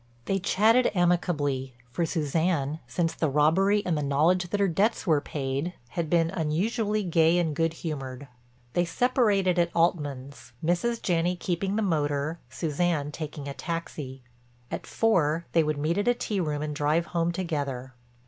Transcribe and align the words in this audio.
They 0.25 0.39
chatted 0.39 0.89
amicably, 0.95 1.75
for 1.91 2.07
Suzanne, 2.07 2.79
since 2.87 3.13
the 3.13 3.29
robbery 3.29 3.83
and 3.85 3.95
the 3.95 4.01
knowledge 4.01 4.49
that 4.49 4.59
her 4.59 4.67
debts 4.67 5.05
were 5.05 5.21
paid, 5.21 5.73
had 5.89 6.09
been 6.09 6.31
unusually 6.31 7.03
gay 7.03 7.37
and 7.37 7.55
good 7.55 7.73
humored. 7.85 8.27
They 8.73 8.83
separated 8.83 9.59
at 9.59 9.69
Altman's, 9.75 10.53
Mrs. 10.65 11.03
Janney 11.03 11.35
keeping 11.35 11.75
the 11.75 11.83
motor, 11.83 12.39
Suzanne 12.49 13.11
taking 13.11 13.47
a 13.47 13.53
taxi. 13.53 14.23
At 14.71 14.87
four 14.87 15.45
they 15.51 15.61
would 15.61 15.77
meet 15.77 15.99
at 15.99 16.07
a 16.07 16.15
tea 16.15 16.39
room 16.39 16.63
and 16.63 16.75
drive 16.75 17.05
home 17.13 17.31
together. 17.31 17.93